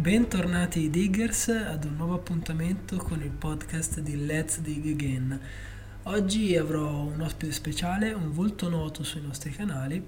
Bentornati 0.00 0.88
Diggers 0.88 1.48
ad 1.48 1.84
un 1.84 1.96
nuovo 1.96 2.14
appuntamento 2.14 2.96
con 2.96 3.20
il 3.20 3.28
podcast 3.28 4.00
di 4.00 4.24
Let's 4.24 4.60
Dig 4.60 4.94
Again. 4.94 5.40
Oggi 6.04 6.56
avrò 6.56 7.02
un 7.02 7.20
ospite 7.20 7.52
speciale, 7.52 8.10
un 8.14 8.32
volto 8.32 8.70
noto 8.70 9.02
sui 9.02 9.20
nostri 9.20 9.50
canali, 9.50 10.02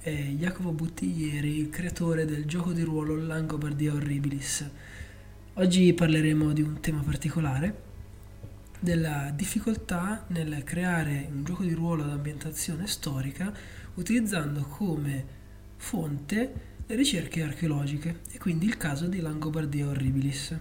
è 0.00 0.10
Jacopo 0.10 0.72
Buttiglieri, 0.72 1.70
creatore 1.70 2.26
del 2.26 2.44
gioco 2.44 2.72
di 2.72 2.82
ruolo 2.82 3.16
Langobardia 3.16 3.94
Horribilis. 3.94 4.68
Oggi 5.54 5.94
parleremo 5.94 6.52
di 6.52 6.60
un 6.60 6.80
tema 6.80 7.00
particolare, 7.00 7.82
della 8.78 9.32
difficoltà 9.34 10.26
nel 10.26 10.62
creare 10.62 11.26
un 11.32 11.42
gioco 11.44 11.62
di 11.62 11.72
ruolo 11.72 12.02
ad 12.02 12.10
ambientazione 12.10 12.86
storica 12.86 13.50
utilizzando 13.94 14.60
come 14.64 15.24
fonte 15.78 16.67
ricerche 16.88 17.42
archeologiche 17.42 18.20
e 18.32 18.38
quindi 18.38 18.66
il 18.66 18.76
caso 18.76 19.06
di 19.06 19.20
Langobardia 19.20 19.86
Horribilis. 19.86 20.58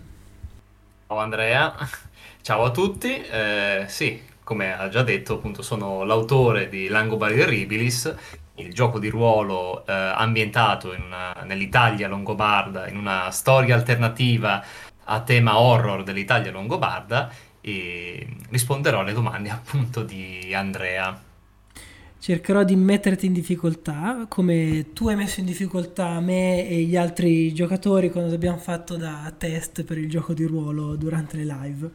Ciao 1.07 1.17
Andrea, 1.17 1.75
ciao 2.41 2.63
a 2.65 2.71
tutti. 2.71 3.13
Eh, 3.15 3.85
sì, 3.87 4.21
come 4.43 4.77
ha 4.77 4.89
già 4.89 5.03
detto, 5.03 5.35
appunto 5.35 5.61
sono 5.61 6.03
l'autore 6.03 6.67
di 6.69 6.87
Langobardia 6.87 7.43
Horribilis, 7.45 8.13
il 8.55 8.73
gioco 8.73 8.99
di 8.99 9.09
ruolo 9.09 9.85
eh, 9.85 9.93
ambientato 9.93 10.91
una- 10.91 11.43
nell'Italia 11.45 12.07
longobarda, 12.07 12.87
in 12.89 12.97
una 12.97 13.31
storia 13.31 13.75
alternativa 13.75 14.63
a 15.05 15.21
tema 15.21 15.57
horror 15.59 16.03
dell'Italia 16.03 16.51
longobarda 16.51 17.31
e 17.61 18.27
risponderò 18.49 18.99
alle 18.99 19.13
domande 19.13 19.49
appunto 19.51 20.03
di 20.03 20.53
Andrea. 20.53 21.23
Cercherò 22.19 22.63
di 22.63 22.75
metterti 22.75 23.25
in 23.27 23.33
difficoltà, 23.33 24.25
come 24.27 24.91
tu 24.93 25.07
hai 25.07 25.15
messo 25.15 25.39
in 25.39 25.45
difficoltà 25.45 26.19
me 26.19 26.67
e 26.67 26.81
gli 26.83 26.95
altri 26.97 27.53
giocatori 27.53 28.11
quando 28.11 28.33
abbiamo 28.33 28.57
fatto 28.57 28.97
da 28.97 29.33
test 29.37 29.83
per 29.83 29.97
il 29.97 30.09
gioco 30.09 30.33
di 30.33 30.43
ruolo 30.45 30.95
durante 30.95 31.37
le 31.37 31.45
live. 31.45 31.91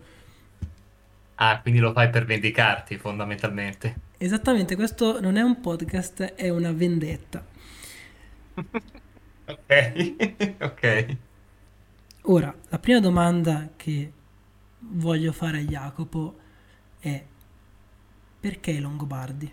Ah, 1.36 1.60
quindi 1.60 1.80
lo 1.80 1.92
fai 1.92 2.08
per 2.10 2.24
vendicarti 2.24 2.96
fondamentalmente. 2.98 3.96
Esattamente, 4.16 4.76
questo 4.76 5.20
non 5.20 5.36
è 5.36 5.42
un 5.42 5.60
podcast, 5.60 6.22
è 6.22 6.48
una 6.48 6.72
vendetta. 6.72 7.44
Ok, 9.44 10.16
ok. 10.62 11.16
Ora, 12.22 12.54
la 12.68 12.78
prima 12.78 13.00
domanda 13.00 13.72
che 13.76 14.12
voglio 14.78 15.32
fare 15.32 15.58
a 15.58 15.62
Jacopo 15.62 16.38
è 17.00 17.24
perché 18.40 18.70
i 18.72 18.80
Longobardi? 18.80 19.52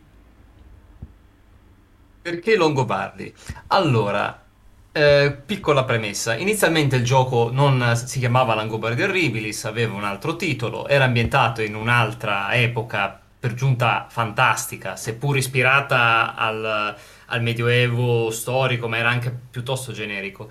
Perché 2.22 2.56
Longobardi? 2.56 3.34
Allora, 3.68 4.44
eh, 4.92 5.38
piccola 5.46 5.84
premessa. 5.86 6.36
Inizialmente 6.36 6.96
il 6.96 7.04
gioco 7.04 7.50
non 7.52 7.96
si 7.96 8.20
chiamava 8.20 8.56
Langobardi 8.56 9.04
Horribilis, 9.04 9.66
aveva 9.66 9.94
un 9.94 10.04
altro 10.04 10.36
titolo, 10.36 10.88
era 10.88 11.06
ambientato 11.06 11.62
in 11.62 11.76
un'altra 11.76 12.54
epoca, 12.56 13.20
per 13.40 13.54
giunta 13.54 14.08
fantastica, 14.10 14.98
seppur 14.98 15.38
ispirata 15.38 16.36
al, 16.36 16.96
al 17.28 17.42
Medioevo 17.42 18.32
storico, 18.32 18.90
ma 18.90 18.98
era 18.98 19.10
anche 19.10 19.34
piuttosto 19.50 19.94
generico. 19.94 20.50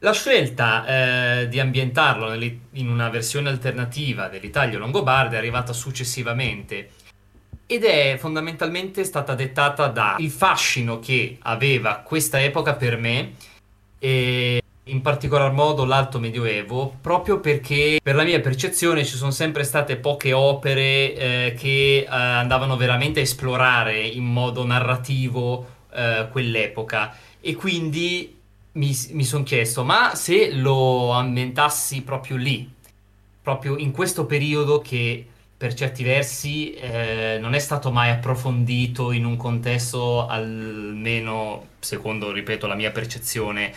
La 0.00 0.12
scelta 0.12 0.84
eh, 0.84 1.48
di 1.48 1.60
ambientarlo 1.60 2.34
in 2.34 2.88
una 2.88 3.08
versione 3.08 3.48
alternativa 3.48 4.28
dell'Italia 4.28 4.78
longobarda 4.78 5.36
è 5.36 5.38
arrivata 5.38 5.72
successivamente 5.72 6.90
ed 7.66 7.84
è 7.84 8.16
fondamentalmente 8.18 9.04
stata 9.04 9.34
dettata 9.34 9.88
dal 9.88 10.22
fascino 10.28 11.00
che 11.00 11.38
aveva 11.42 11.96
questa 11.96 12.42
epoca 12.42 12.74
per 12.74 12.96
me 12.98 13.32
e 13.98 14.62
in 14.88 15.00
particolar 15.00 15.50
modo 15.52 15.86
l'Alto 15.86 16.18
Medioevo, 16.18 16.98
proprio 17.00 17.40
perché 17.40 18.00
per 18.02 18.14
la 18.14 18.22
mia 18.24 18.40
percezione 18.40 19.04
ci 19.04 19.16
sono 19.16 19.30
sempre 19.30 19.64
state 19.64 19.96
poche 19.96 20.34
opere 20.34 21.14
eh, 21.14 21.54
che 21.58 22.00
eh, 22.00 22.06
andavano 22.06 22.76
veramente 22.76 23.20
a 23.20 23.22
esplorare 23.22 23.98
in 23.98 24.24
modo 24.24 24.64
narrativo 24.66 25.66
eh, 25.90 26.28
quell'epoca. 26.30 27.16
E 27.40 27.54
quindi 27.54 28.36
mi, 28.72 28.96
mi 29.10 29.24
sono 29.24 29.42
chiesto, 29.42 29.84
ma 29.84 30.14
se 30.14 30.52
lo 30.52 31.12
ambientassi 31.12 32.02
proprio 32.02 32.36
lì, 32.36 32.70
proprio 33.40 33.78
in 33.78 33.90
questo 33.90 34.26
periodo 34.26 34.80
che 34.80 35.28
per 35.64 35.72
certi 35.72 36.04
versi 36.04 36.74
eh, 36.74 37.38
non 37.40 37.54
è 37.54 37.58
stato 37.58 37.90
mai 37.90 38.10
approfondito 38.10 39.12
in 39.12 39.24
un 39.24 39.38
contesto 39.38 40.26
almeno, 40.26 41.68
secondo, 41.78 42.32
ripeto, 42.32 42.66
la 42.66 42.74
mia 42.74 42.90
percezione, 42.90 43.72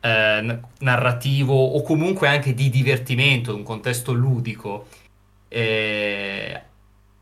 eh, 0.00 0.58
narrativo 0.78 1.52
o 1.52 1.82
comunque 1.82 2.26
anche 2.26 2.54
di 2.54 2.70
divertimento, 2.70 3.54
un 3.54 3.64
contesto 3.64 4.14
ludico. 4.14 4.86
Eh, 5.48 6.62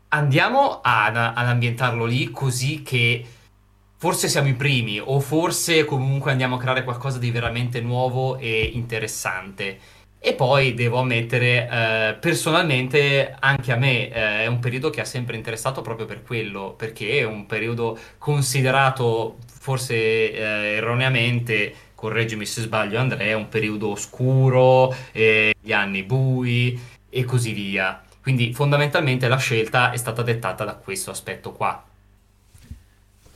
andiamo 0.07 0.79
ad, 0.81 1.17
ad 1.17 1.47
ambientarlo 1.47 2.05
lì 2.05 2.31
così 2.31 2.83
che 2.83 3.25
forse 3.97 4.29
siamo 4.29 4.47
i 4.47 4.53
primi 4.53 4.97
o 4.97 5.19
forse 5.19 5.83
comunque 5.83 6.31
andiamo 6.31 6.55
a 6.55 6.59
creare 6.59 6.85
qualcosa 6.85 7.17
di 7.17 7.31
veramente 7.31 7.81
nuovo 7.81 8.37
e 8.37 8.63
interessante. 8.75 9.77
E 10.27 10.33
poi 10.33 10.73
devo 10.73 10.97
ammettere, 10.97 11.69
eh, 11.69 12.15
personalmente, 12.15 13.35
anche 13.39 13.71
a 13.71 13.75
me 13.75 14.09
eh, 14.09 14.39
è 14.39 14.47
un 14.47 14.57
periodo 14.57 14.89
che 14.89 14.99
ha 14.99 15.05
sempre 15.05 15.35
interessato 15.35 15.83
proprio 15.83 16.07
per 16.07 16.23
quello, 16.23 16.73
perché 16.75 17.19
è 17.19 17.23
un 17.23 17.45
periodo 17.45 17.95
considerato, 18.17 19.37
forse 19.45 19.93
eh, 19.93 20.39
erroneamente, 20.77 21.71
correggimi 21.93 22.43
se 22.47 22.61
sbaglio 22.61 22.97
Andrea, 22.97 23.37
un 23.37 23.49
periodo 23.49 23.89
oscuro, 23.89 24.95
eh, 25.11 25.53
gli 25.61 25.71
anni 25.71 26.01
bui 26.01 26.75
e 27.07 27.23
così 27.23 27.51
via. 27.51 28.01
Quindi 28.19 28.51
fondamentalmente 28.51 29.27
la 29.27 29.37
scelta 29.37 29.91
è 29.91 29.97
stata 29.97 30.23
dettata 30.23 30.63
da 30.63 30.73
questo 30.73 31.11
aspetto 31.11 31.51
qua. 31.51 31.83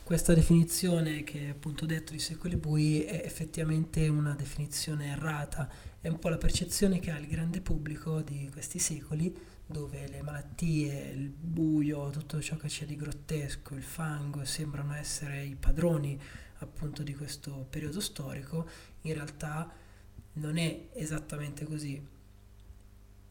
Questa 0.09 0.33
definizione 0.33 1.23
che 1.23 1.49
appunto 1.49 1.83
ho 1.83 1.87
detto 1.87 2.13
di 2.13 2.17
secoli 2.19 2.55
bui 2.55 3.03
è 3.03 3.21
effettivamente 3.23 4.07
una 4.07 4.33
definizione 4.33 5.09
errata, 5.11 5.69
è 6.01 6.07
un 6.07 6.17
po' 6.17 6.29
la 6.29 6.39
percezione 6.39 6.97
che 6.97 7.11
ha 7.11 7.17
il 7.19 7.27
grande 7.27 7.61
pubblico 7.61 8.21
di 8.21 8.49
questi 8.51 8.79
secoli, 8.79 9.31
dove 9.67 10.07
le 10.07 10.23
malattie, 10.23 11.11
il 11.11 11.29
buio, 11.29 12.09
tutto 12.09 12.41
ciò 12.41 12.57
che 12.57 12.69
c'è 12.69 12.87
di 12.87 12.95
grottesco, 12.95 13.75
il 13.75 13.83
fango 13.83 14.43
sembrano 14.45 14.95
essere 14.95 15.43
i 15.43 15.53
padroni 15.53 16.19
appunto 16.57 17.03
di 17.03 17.13
questo 17.13 17.67
periodo 17.69 18.01
storico, 18.01 18.67
in 19.01 19.13
realtà 19.13 19.71
non 20.33 20.57
è 20.57 20.87
esattamente 20.93 21.65
così. 21.65 22.03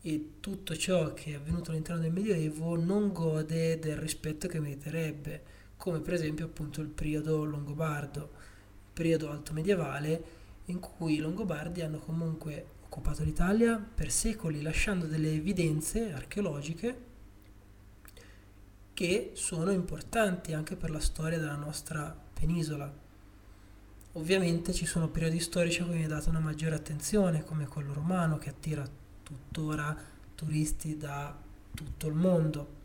e 0.00 0.34
tutto 0.38 0.76
ciò 0.76 1.12
che 1.12 1.32
è 1.32 1.34
avvenuto 1.34 1.70
all'interno 1.72 2.02
del 2.02 2.12
Medioevo 2.12 2.76
non 2.76 3.12
gode 3.12 3.80
del 3.80 3.96
rispetto 3.96 4.46
che 4.46 4.60
meriterebbe, 4.60 5.42
come 5.78 6.00
per 6.00 6.12
esempio 6.12 6.44
appunto 6.44 6.82
il 6.82 6.88
periodo 6.88 7.44
longobardo, 7.44 8.30
periodo 8.92 9.30
alto 9.30 9.52
medievale 9.54 10.36
in 10.66 10.80
cui 10.80 11.14
i 11.14 11.18
Longobardi 11.18 11.80
hanno 11.80 11.98
comunque 11.98 12.76
occupato 12.84 13.22
l'Italia 13.22 13.78
per 13.78 14.10
secoli, 14.10 14.60
lasciando 14.60 15.06
delle 15.06 15.32
evidenze 15.32 16.12
archeologiche 16.12 17.06
che 18.92 19.30
sono 19.34 19.70
importanti 19.70 20.52
anche 20.52 20.74
per 20.74 20.90
la 20.90 21.00
storia 21.00 21.38
della 21.38 21.54
nostra 21.54 22.14
penisola. 22.32 22.92
Ovviamente 24.12 24.72
ci 24.72 24.84
sono 24.84 25.08
periodi 25.08 25.38
storici 25.38 25.80
a 25.80 25.84
cui 25.84 25.94
viene 25.94 26.08
data 26.08 26.28
una 26.28 26.40
maggiore 26.40 26.74
attenzione, 26.74 27.44
come 27.44 27.66
quello 27.68 27.92
romano, 27.92 28.38
che 28.38 28.50
attira 28.50 28.86
tuttora 29.22 29.96
turisti 30.34 30.96
da 30.96 31.36
tutto 31.72 32.08
il 32.08 32.14
mondo, 32.14 32.76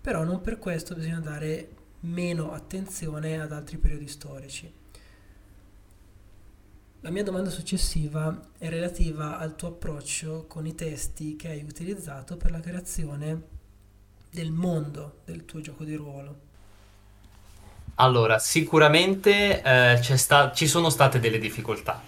però 0.00 0.22
non 0.22 0.40
per 0.40 0.58
questo 0.58 0.94
bisogna 0.94 1.18
dare 1.18 1.75
meno 2.06 2.52
attenzione 2.52 3.40
ad 3.40 3.52
altri 3.52 3.78
periodi 3.78 4.08
storici. 4.08 4.72
La 7.00 7.10
mia 7.10 7.22
domanda 7.22 7.50
successiva 7.50 8.48
è 8.58 8.68
relativa 8.68 9.38
al 9.38 9.54
tuo 9.54 9.68
approccio 9.68 10.46
con 10.48 10.66
i 10.66 10.74
testi 10.74 11.36
che 11.36 11.48
hai 11.48 11.62
utilizzato 11.62 12.36
per 12.36 12.50
la 12.50 12.60
creazione 12.60 13.42
del 14.30 14.50
mondo 14.50 15.18
del 15.24 15.44
tuo 15.44 15.60
gioco 15.60 15.84
di 15.84 15.94
ruolo. 15.94 16.44
Allora, 17.96 18.38
sicuramente 18.38 19.62
eh, 19.62 20.16
sta- 20.16 20.52
ci 20.52 20.66
sono 20.66 20.90
state 20.90 21.18
delle 21.20 21.38
difficoltà. 21.38 22.02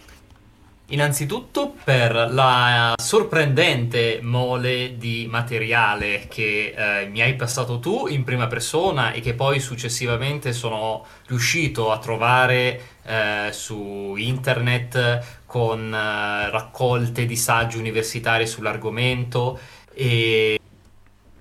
Innanzitutto 0.90 1.74
per 1.84 2.14
la 2.14 2.94
sorprendente 2.96 4.20
mole 4.22 4.96
di 4.96 5.26
materiale 5.28 6.26
che 6.30 6.72
eh, 6.74 7.06
mi 7.08 7.20
hai 7.20 7.34
passato 7.34 7.78
tu 7.78 8.06
in 8.06 8.24
prima 8.24 8.46
persona 8.46 9.12
e 9.12 9.20
che 9.20 9.34
poi 9.34 9.60
successivamente 9.60 10.54
sono 10.54 11.04
riuscito 11.26 11.92
a 11.92 11.98
trovare 11.98 12.80
eh, 13.04 13.48
su 13.50 14.14
internet 14.16 15.42
con 15.44 15.92
eh, 15.92 16.48
raccolte 16.48 17.26
di 17.26 17.36
saggi 17.36 17.76
universitari 17.76 18.46
sull'argomento 18.46 19.58
e 19.92 20.58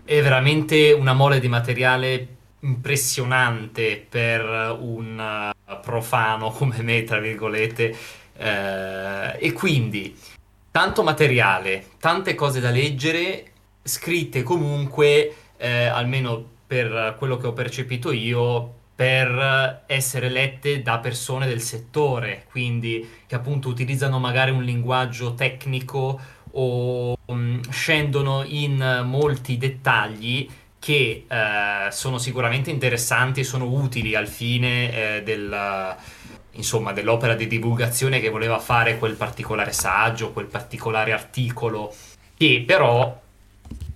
è 0.04 0.22
veramente 0.22 0.92
una 0.92 1.14
mole 1.14 1.40
di 1.40 1.48
materiale 1.48 2.36
impressionante 2.62 4.06
per 4.10 4.76
un 4.80 5.54
uh, 5.66 5.80
profano 5.82 6.50
come 6.52 6.82
me, 6.82 7.04
tra 7.04 7.20
virgolette, 7.20 7.96
eh, 8.38 9.38
e 9.40 9.52
quindi 9.54 10.16
tanto 10.72 11.04
materiale, 11.04 11.86
tante 12.00 12.36
cose 12.36 12.60
da 12.60 12.70
leggere, 12.70 13.52
scritte 13.84 14.44
comunque, 14.44 15.34
eh, 15.58 15.86
almeno 15.86 16.44
per 16.68 17.16
quello 17.18 17.38
che 17.38 17.48
ho 17.48 17.54
percepito 17.54 18.12
io, 18.12 18.74
per 18.94 19.84
essere 19.86 20.30
lette 20.30 20.82
da 20.82 20.98
persone 20.98 21.48
del 21.48 21.62
settore, 21.62 22.46
quindi 22.50 23.08
che 23.28 23.36
appunto 23.36 23.70
utilizzano 23.70 24.20
magari 24.20 24.52
un 24.52 24.64
linguaggio 24.64 25.34
tecnico 25.36 26.20
o 26.52 27.16
um, 27.26 27.62
scendono 27.70 28.44
in 28.44 29.04
molti 29.06 29.58
dettagli 29.58 30.50
che 30.80 31.26
eh, 31.28 31.92
sono 31.92 32.18
sicuramente 32.18 32.70
interessanti 32.72 33.42
e 33.42 33.44
sono 33.44 33.66
utili 33.66 34.16
al 34.16 34.28
fine 34.28 35.18
eh, 35.18 35.24
del 35.24 35.96
insomma, 36.58 36.92
dell'opera 36.94 37.34
di 37.34 37.48
divulgazione 37.48 38.20
che 38.20 38.30
voleva 38.30 38.60
fare 38.60 38.98
quel 38.98 39.16
particolare 39.16 39.72
saggio, 39.72 40.32
quel 40.32 40.46
particolare 40.46 41.14
articolo, 41.14 41.94
che 42.38 42.64
però 42.66 43.20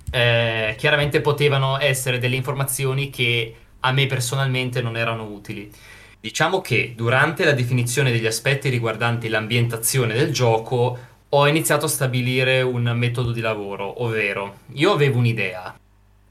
eh, 0.10 0.76
chiaramente 0.78 1.22
potevano 1.22 1.80
essere 1.80 2.18
delle 2.18 2.36
informazioni 2.36 3.10
che 3.10 3.56
a 3.82 3.92
me 3.92 4.06
personalmente 4.08 4.82
non 4.82 4.98
erano 4.98 5.26
utili. 5.26 5.72
Diciamo 6.20 6.62
che 6.62 6.94
durante 6.96 7.46
la 7.46 7.54
definizione 7.54 8.12
degli 8.12 8.28
aspetti 8.28 8.70
riguardanti 8.70 9.28
l'ambientazione 9.28 10.14
del 10.14 10.32
gioco 10.32 10.98
ho 11.30 11.48
iniziato 11.48 11.86
a 11.86 11.90
stabilire 11.90 12.62
un 12.62 12.84
metodo 12.96 13.32
di 13.32 13.42
lavoro, 13.42 14.04
ovvero 14.04 14.60
io 14.74 14.92
avevo 14.92 15.18
un'idea, 15.18 15.80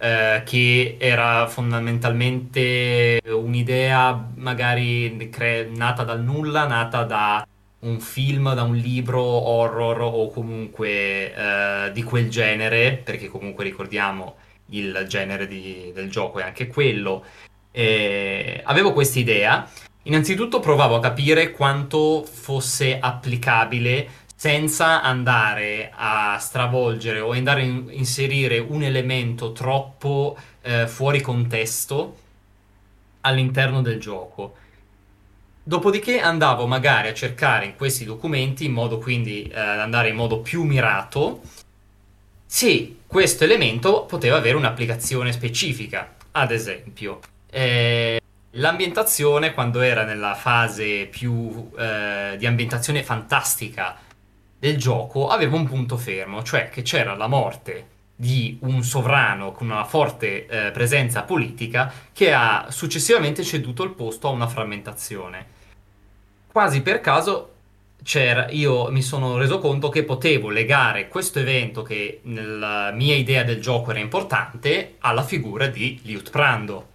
eh, 0.02 0.42
che 0.46 0.96
era 0.98 1.46
fondamentalmente 1.46 3.20
un'idea 3.26 4.30
magari 4.36 5.28
cre- 5.30 5.68
nata 5.74 6.04
dal 6.04 6.22
nulla, 6.22 6.66
nata 6.66 7.04
da 7.04 7.46
un 7.80 8.00
film, 8.00 8.54
da 8.54 8.62
un 8.62 8.76
libro 8.76 9.22
horror 9.22 10.00
o 10.00 10.30
comunque 10.30 11.34
eh, 11.34 11.90
di 11.92 12.02
quel 12.02 12.30
genere, 12.30 13.00
perché 13.04 13.28
comunque 13.28 13.64
ricordiamo 13.64 14.36
il 14.70 15.04
genere 15.06 15.46
di, 15.46 15.90
del 15.94 16.10
gioco 16.10 16.38
è 16.38 16.44
anche 16.44 16.66
quello. 16.66 17.24
Eh, 17.70 18.60
avevo 18.64 18.92
questa 18.92 19.18
idea. 19.18 19.68
Innanzitutto 20.04 20.60
provavo 20.60 20.96
a 20.96 21.00
capire 21.00 21.50
quanto 21.50 22.24
fosse 22.24 22.98
applicabile 22.98 24.08
senza 24.40 25.02
andare 25.02 25.92
a 25.94 26.38
stravolgere 26.38 27.20
o 27.20 27.32
andare 27.32 27.60
a 27.60 27.64
in- 27.64 27.88
inserire 27.90 28.58
un 28.58 28.82
elemento 28.82 29.52
troppo 29.52 30.34
eh, 30.62 30.86
fuori 30.86 31.20
contesto 31.20 32.16
all'interno 33.20 33.82
del 33.82 34.00
gioco. 34.00 34.56
Dopodiché 35.62 36.20
andavo 36.20 36.66
magari 36.66 37.08
a 37.08 37.12
cercare 37.12 37.66
in 37.66 37.76
questi 37.76 38.06
documenti, 38.06 38.64
in 38.64 38.72
modo 38.72 38.96
quindi 38.96 39.42
eh, 39.42 39.60
andare 39.60 40.08
in 40.08 40.16
modo 40.16 40.38
più 40.38 40.62
mirato, 40.62 41.42
se 42.46 42.96
questo 43.06 43.44
elemento 43.44 44.06
poteva 44.06 44.38
avere 44.38 44.56
un'applicazione 44.56 45.32
specifica. 45.32 46.14
Ad 46.30 46.50
esempio, 46.50 47.18
eh, 47.50 48.18
l'ambientazione, 48.52 49.52
quando 49.52 49.82
era 49.82 50.04
nella 50.04 50.34
fase 50.34 51.04
più 51.10 51.70
eh, 51.76 52.36
di 52.38 52.46
ambientazione 52.46 53.02
fantastica, 53.02 54.08
del 54.60 54.76
gioco 54.76 55.28
aveva 55.28 55.56
un 55.56 55.66
punto 55.66 55.96
fermo, 55.96 56.42
cioè 56.42 56.68
che 56.68 56.82
c'era 56.82 57.16
la 57.16 57.26
morte 57.26 57.86
di 58.14 58.58
un 58.60 58.84
sovrano 58.84 59.52
con 59.52 59.70
una 59.70 59.84
forte 59.84 60.46
eh, 60.46 60.70
presenza 60.72 61.22
politica 61.22 61.90
che 62.12 62.34
ha 62.34 62.66
successivamente 62.68 63.42
ceduto 63.42 63.82
il 63.82 63.92
posto 63.92 64.28
a 64.28 64.32
una 64.32 64.46
frammentazione. 64.46 65.46
Quasi 66.52 66.82
per 66.82 67.00
caso 67.00 67.54
io 68.50 68.90
mi 68.90 69.02
sono 69.02 69.38
reso 69.38 69.58
conto 69.58 69.88
che 69.88 70.04
potevo 70.04 70.50
legare 70.50 71.08
questo 71.08 71.38
evento 71.38 71.82
che 71.82 72.20
nella 72.24 72.90
mia 72.92 73.14
idea 73.14 73.42
del 73.42 73.60
gioco 73.60 73.90
era 73.90 74.00
importante 74.00 74.96
alla 74.98 75.22
figura 75.22 75.66
di 75.68 76.00
Liutprando. 76.02 76.88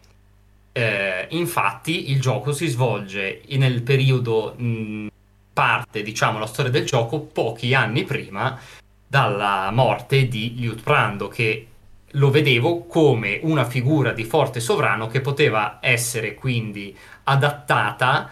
Eh, 0.71 1.27
infatti 1.29 2.11
il 2.11 2.21
gioco 2.21 2.51
si 2.51 2.67
svolge 2.67 3.41
nel 3.47 3.81
periodo 3.81 4.53
mh, 4.55 5.07
parte, 5.55 6.03
diciamo, 6.03 6.37
la 6.37 6.47
storia 6.47 6.69
del 6.69 6.85
gioco 6.85 7.21
pochi 7.21 7.73
anni 7.73 8.03
prima 8.03 8.59
dalla 9.07 9.71
morte 9.71 10.27
di 10.27 10.53
Liutprando, 10.57 11.29
che 11.29 11.67
lo 12.11 12.29
vedevo 12.29 12.85
come 12.85 13.39
una 13.41 13.63
figura 13.63 14.11
di 14.11 14.25
forte 14.25 14.59
sovrano 14.59 15.07
che 15.07 15.21
poteva 15.21 15.77
essere 15.81 16.33
quindi 16.33 16.95
adattata 17.23 18.31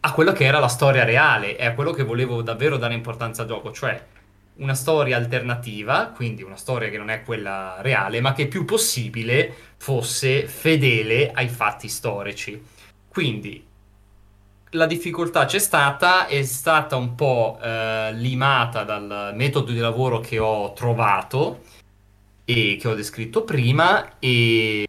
a 0.00 0.12
quello 0.12 0.30
che 0.30 0.44
era 0.44 0.60
la 0.60 0.68
storia 0.68 1.02
reale 1.02 1.58
e 1.58 1.66
a 1.66 1.74
quello 1.74 1.90
che 1.90 2.04
volevo 2.04 2.42
davvero 2.42 2.76
dare 2.76 2.94
importanza 2.94 3.42
al 3.42 3.48
gioco, 3.48 3.72
cioè 3.72 4.00
una 4.56 4.74
storia 4.74 5.16
alternativa, 5.16 6.12
quindi 6.14 6.44
una 6.44 6.56
storia 6.56 6.90
che 6.90 6.98
non 6.98 7.10
è 7.10 7.24
quella 7.24 7.78
reale, 7.80 8.20
ma 8.20 8.34
che 8.34 8.46
più 8.46 8.64
possibile 8.64 9.52
fosse 9.78 10.46
fedele 10.46 11.32
ai 11.32 11.48
fatti 11.48 11.88
storici. 11.88 12.62
Quindi 13.08 13.72
la 14.74 14.86
difficoltà 14.86 15.44
c'è 15.44 15.58
stata, 15.58 16.26
è 16.26 16.42
stata 16.42 16.96
un 16.96 17.14
po' 17.14 17.58
eh, 17.62 18.12
limata 18.14 18.84
dal 18.84 19.32
metodo 19.34 19.72
di 19.72 19.78
lavoro 19.78 20.20
che 20.20 20.38
ho 20.38 20.72
trovato 20.72 21.62
e 22.44 22.76
che 22.78 22.88
ho 22.88 22.94
descritto 22.94 23.42
prima, 23.42 24.18
e 24.18 24.86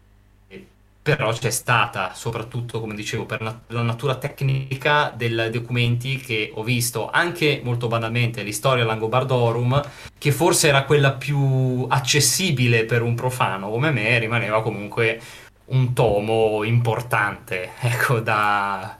però 1.06 1.32
c'è 1.32 1.50
stata, 1.50 2.14
soprattutto 2.14 2.80
come 2.80 2.96
dicevo, 2.96 3.26
per 3.26 3.40
nat- 3.40 3.70
la 3.70 3.82
natura 3.82 4.16
tecnica 4.16 5.12
dei 5.14 5.50
documenti 5.52 6.16
che 6.16 6.50
ho 6.52 6.64
visto, 6.64 7.08
anche 7.08 7.60
molto 7.62 7.86
banalmente 7.86 8.42
l'Historia 8.42 8.84
Langobardorum, 8.84 9.80
che 10.18 10.32
forse 10.32 10.66
era 10.66 10.82
quella 10.82 11.12
più 11.12 11.86
accessibile 11.88 12.84
per 12.86 13.02
un 13.02 13.14
profano 13.14 13.70
come 13.70 13.92
me, 13.92 14.18
rimaneva 14.18 14.62
comunque 14.62 15.20
un 15.66 15.92
tomo 15.92 16.64
importante, 16.64 17.70
ecco, 17.80 18.18
da 18.18 18.98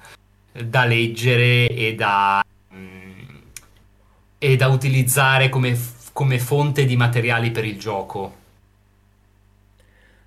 da 0.64 0.84
leggere 0.84 1.68
e 1.68 1.94
da, 1.94 2.42
mm, 2.74 3.36
e 4.38 4.56
da 4.56 4.68
utilizzare 4.68 5.48
come, 5.48 5.78
come 6.12 6.38
fonte 6.38 6.84
di 6.84 6.96
materiali 6.96 7.50
per 7.50 7.64
il 7.64 7.78
gioco. 7.78 8.44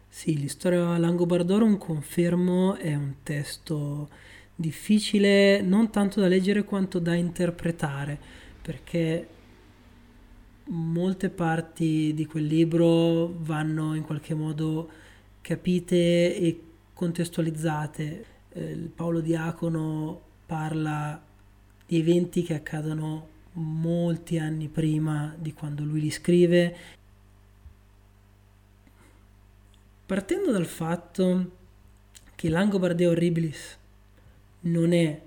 Sì, 0.07 0.37
l'istoria 0.37 0.97
Langobardorum 0.97 1.77
confermo 1.77 2.75
è 2.75 2.93
un 2.93 3.15
testo 3.23 4.09
difficile 4.53 5.61
non 5.61 5.89
tanto 5.89 6.19
da 6.19 6.27
leggere 6.27 6.65
quanto 6.65 6.99
da 6.99 7.13
interpretare, 7.13 8.19
perché 8.61 9.27
molte 10.65 11.29
parti 11.29 12.13
di 12.13 12.25
quel 12.25 12.45
libro 12.45 13.33
vanno 13.39 13.95
in 13.95 14.03
qualche 14.03 14.33
modo 14.33 14.89
capite 15.41 16.35
e 16.35 16.61
contestualizzate. 16.93 18.25
Eh, 18.51 18.91
Paolo 18.93 19.19
Diacono 19.19 20.21
parla 20.45 21.21
di 21.85 21.99
eventi 21.99 22.43
che 22.43 22.55
accadono 22.55 23.27
molti 23.53 24.37
anni 24.37 24.67
prima 24.67 25.33
di 25.37 25.53
quando 25.53 25.83
lui 25.83 26.01
li 26.01 26.11
scrive. 26.11 26.75
Partendo 30.05 30.51
dal 30.51 30.65
fatto 30.65 31.51
che 32.35 32.49
Langobardia 32.49 33.09
Horribilis 33.09 33.77
non 34.61 34.93
è 34.93 35.21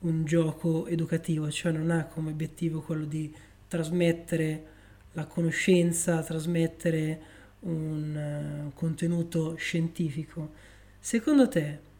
un 0.00 0.24
gioco 0.24 0.86
educativo, 0.86 1.50
cioè 1.50 1.72
non 1.72 1.90
ha 1.90 2.04
come 2.06 2.30
obiettivo 2.30 2.80
quello 2.80 3.04
di 3.04 3.32
trasmettere 3.68 4.66
la 5.12 5.26
conoscenza, 5.26 6.22
trasmettere 6.22 7.20
un 7.60 8.64
uh, 8.66 8.72
contenuto 8.74 9.54
scientifico. 9.56 10.52
Secondo 10.98 11.48
te, 11.48 11.90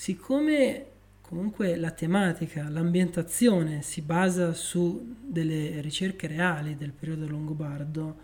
siccome 0.00 0.86
comunque 1.20 1.76
la 1.76 1.90
tematica, 1.90 2.70
l'ambientazione 2.70 3.82
si 3.82 4.00
basa 4.00 4.54
su 4.54 5.14
delle 5.20 5.82
ricerche 5.82 6.26
reali 6.26 6.74
del 6.74 6.92
periodo 6.92 7.28
longobardo, 7.28 8.16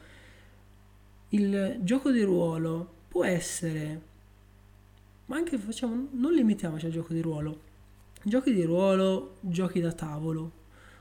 il 1.28 1.76
gioco 1.82 2.10
di 2.10 2.22
ruolo 2.22 2.94
può 3.08 3.26
essere, 3.26 4.00
ma 5.26 5.36
anche 5.36 5.58
facciamo, 5.58 6.08
non 6.12 6.32
limitiamoci 6.32 6.86
al 6.86 6.92
gioco 6.92 7.12
di 7.12 7.20
ruolo, 7.20 7.60
giochi 8.22 8.54
di 8.54 8.62
ruolo, 8.62 9.36
giochi 9.40 9.80
da 9.80 9.92
tavolo, 9.92 10.52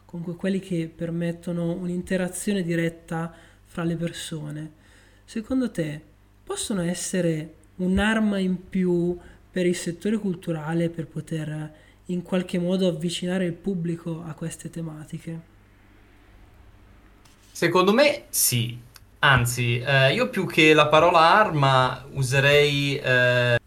comunque 0.03 0.35
quelli 0.35 0.59
che 0.59 0.91
permettono 0.93 1.71
un'interazione 1.71 2.63
diretta 2.63 3.33
fra 3.63 3.85
le 3.85 3.95
persone, 3.95 4.71
secondo 5.23 5.71
te 5.71 6.01
possono 6.43 6.81
essere 6.81 7.53
un'arma 7.77 8.39
in 8.39 8.67
più 8.69 9.17
per 9.55 9.65
il 9.65 9.77
settore 9.77 10.17
culturale 10.17 10.89
per 10.89 11.07
poter 11.07 11.71
in 12.07 12.23
qualche 12.23 12.59
modo 12.59 12.89
avvicinare 12.89 13.45
il 13.45 13.53
pubblico 13.53 14.21
a 14.27 14.33
queste 14.33 14.69
tematiche? 14.69 15.39
Secondo 17.53 17.93
me 17.93 18.25
sì, 18.27 18.77
anzi 19.19 19.79
eh, 19.79 20.13
io 20.13 20.27
più 20.27 20.45
che 20.45 20.73
la 20.73 20.87
parola 20.87 21.19
arma 21.19 22.05
userei 22.15 22.97
eh, 22.97 23.57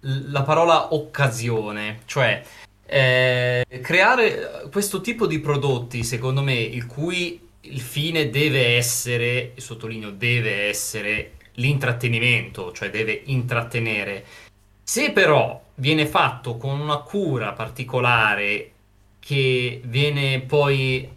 la 0.00 0.42
parola 0.42 0.92
occasione, 0.94 2.00
cioè 2.06 2.42
eh, 2.84 3.64
creare 3.82 4.68
questo 4.72 5.00
tipo 5.00 5.28
di 5.28 5.38
prodotti, 5.38 6.02
secondo 6.02 6.42
me, 6.42 6.54
il 6.54 6.86
cui 6.86 7.40
il 7.60 7.80
fine 7.80 8.30
deve 8.30 8.74
essere, 8.74 9.52
sottolineo, 9.58 10.10
deve 10.10 10.64
essere 10.66 11.34
l'intrattenimento, 11.52 12.72
cioè 12.72 12.90
deve 12.90 13.22
intrattenere. 13.26 14.24
Se 14.86 15.12
però 15.12 15.62
viene 15.76 16.06
fatto 16.06 16.56
con 16.58 16.78
una 16.78 16.98
cura 16.98 17.52
particolare 17.52 18.72
che 19.18 19.80
viene 19.82 20.40
poi 20.42 21.08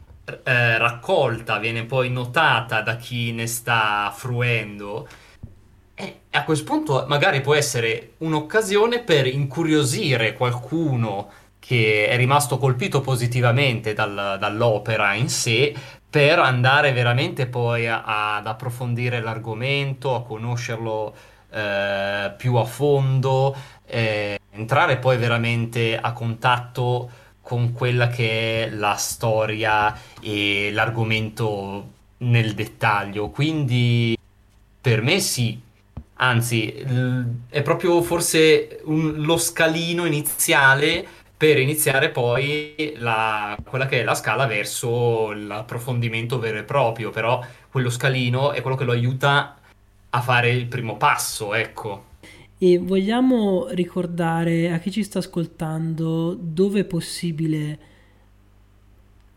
eh, 0.43 0.77
raccolta, 0.77 1.57
viene 1.57 1.83
poi 1.83 2.09
notata 2.09 2.81
da 2.81 2.95
chi 2.95 3.33
ne 3.33 3.45
sta 3.45 4.11
fruendo, 4.15 5.07
eh, 5.95 6.19
a 6.31 6.43
questo 6.45 6.63
punto 6.63 7.05
magari 7.09 7.41
può 7.41 7.55
essere 7.55 8.13
un'occasione 8.19 9.01
per 9.03 9.27
incuriosire 9.27 10.33
qualcuno 10.33 11.29
che 11.59 12.07
è 12.07 12.15
rimasto 12.15 12.57
colpito 12.57 13.01
positivamente 13.01 13.93
dal, 13.93 14.37
dall'opera 14.39 15.13
in 15.15 15.27
sé 15.27 15.75
per 16.09 16.39
andare 16.39 16.93
veramente 16.93 17.47
poi 17.47 17.87
a, 17.87 18.37
ad 18.37 18.47
approfondire 18.47 19.19
l'argomento, 19.21 20.15
a 20.15 20.23
conoscerlo 20.23 21.15
eh, 21.49 22.33
più 22.37 22.55
a 22.55 22.65
fondo, 22.65 23.55
eh, 23.85 24.39
entrare 24.51 24.97
poi 24.97 25.17
veramente 25.17 25.97
a 25.97 26.11
contatto 26.13 27.09
con 27.41 27.71
quella 27.71 28.07
che 28.07 28.65
è 28.65 28.69
la 28.69 28.95
storia 28.95 29.97
e 30.21 30.69
l'argomento 30.71 31.87
nel 32.17 32.53
dettaglio. 32.53 33.29
Quindi 33.29 34.17
per 34.81 35.01
me 35.01 35.19
sì, 35.19 35.59
anzi 36.15 36.73
è 37.49 37.61
proprio 37.61 38.01
forse 38.01 38.81
un, 38.83 39.13
lo 39.17 39.37
scalino 39.37 40.05
iniziale 40.05 41.05
per 41.37 41.59
iniziare 41.59 42.09
poi 42.09 42.95
la, 42.97 43.55
quella 43.63 43.85
che 43.85 44.01
è 44.01 44.03
la 44.03 44.15
scala 44.15 44.47
verso 44.47 45.31
l'approfondimento 45.33 46.39
vero 46.39 46.57
e 46.57 46.63
proprio, 46.63 47.11
però 47.11 47.45
quello 47.69 47.91
scalino 47.91 48.51
è 48.53 48.61
quello 48.61 48.75
che 48.75 48.85
lo 48.85 48.91
aiuta 48.91 49.55
a 50.09 50.21
fare 50.21 50.51
il 50.51 50.67
primo 50.67 50.97
passo, 50.97 51.53
ecco. 51.53 52.05
E 52.57 52.79
vogliamo 52.79 53.67
ricordare 53.69 54.71
a 54.71 54.79
chi 54.79 54.91
ci 54.91 55.03
sta 55.03 55.19
ascoltando 55.19 56.33
dove 56.33 56.81
è 56.81 56.85
possibile 56.85 57.79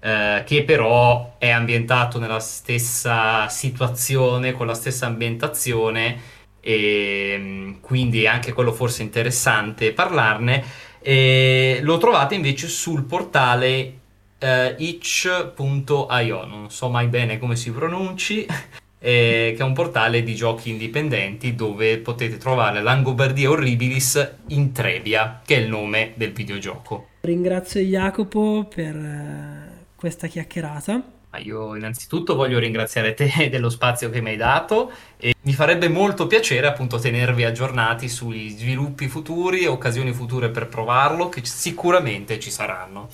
eh, 0.00 0.42
che 0.46 0.64
però 0.64 1.34
è 1.38 1.50
ambientato 1.50 2.18
nella 2.18 2.40
stessa 2.40 3.48
situazione, 3.48 4.52
con 4.52 4.66
la 4.66 4.74
stessa 4.74 5.06
ambientazione 5.06 6.20
e 6.60 7.36
mm, 7.38 7.74
quindi 7.80 8.26
anche 8.26 8.52
quello 8.52 8.72
forse 8.72 9.02
interessante 9.02 9.92
parlarne. 9.92 10.86
E 11.00 11.78
lo 11.82 11.98
trovate 11.98 12.34
invece 12.34 12.68
sul 12.68 13.04
portale 13.04 13.97
uh, 14.40 14.74
itch.io, 14.76 16.44
non 16.44 16.70
so 16.70 16.88
mai 16.88 17.06
bene 17.08 17.38
come 17.38 17.56
si 17.56 17.70
pronunci, 17.70 18.46
eh, 18.98 19.54
che 19.56 19.62
è 19.62 19.62
un 19.62 19.72
portale 19.72 20.22
di 20.22 20.34
giochi 20.34 20.70
indipendenti 20.70 21.54
dove 21.54 21.98
potete 21.98 22.36
trovare 22.36 22.82
Langobardia 22.82 23.50
Horribilis 23.50 24.36
in 24.48 24.72
Trebia, 24.72 25.40
che 25.44 25.56
è 25.56 25.58
il 25.60 25.68
nome 25.68 26.12
del 26.14 26.32
videogioco. 26.32 27.08
Ringrazio 27.20 27.80
Jacopo 27.80 28.68
per 28.72 28.94
uh, 28.94 29.84
questa 29.96 30.26
chiacchierata. 30.26 31.16
Io 31.42 31.76
innanzitutto 31.76 32.34
voglio 32.34 32.58
ringraziare 32.58 33.14
te 33.14 33.48
dello 33.50 33.68
spazio 33.68 34.08
che 34.10 34.20
mi 34.20 34.30
hai 34.30 34.36
dato 34.36 34.90
e 35.18 35.34
mi 35.42 35.52
farebbe 35.52 35.88
molto 35.88 36.26
piacere 36.26 36.66
appunto 36.66 36.98
tenervi 36.98 37.44
aggiornati 37.44 38.08
sugli 38.08 38.48
sviluppi 38.48 39.08
futuri 39.08 39.60
e 39.60 39.68
occasioni 39.68 40.12
future 40.12 40.48
per 40.48 40.68
provarlo 40.68 41.28
che 41.28 41.44
sicuramente 41.44 42.40
ci 42.40 42.50
saranno. 42.50 43.08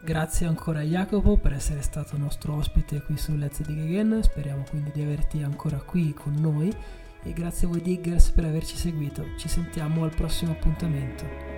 Grazie 0.00 0.46
ancora 0.46 0.82
Jacopo 0.82 1.36
per 1.38 1.52
essere 1.52 1.82
stato 1.82 2.16
nostro 2.16 2.54
ospite 2.54 3.02
qui 3.02 3.16
su 3.16 3.34
Let's 3.36 3.62
Dig 3.62 3.80
Again, 3.80 4.20
speriamo 4.22 4.64
quindi 4.70 4.92
di 4.92 5.02
averti 5.02 5.42
ancora 5.42 5.78
qui 5.78 6.14
con 6.14 6.34
noi. 6.34 6.72
E 7.24 7.32
grazie 7.32 7.66
a 7.66 7.70
voi 7.70 7.82
Diggers 7.82 8.30
per 8.30 8.44
averci 8.44 8.76
seguito, 8.76 9.24
ci 9.36 9.48
sentiamo 9.48 10.04
al 10.04 10.14
prossimo 10.14 10.52
appuntamento. 10.52 11.57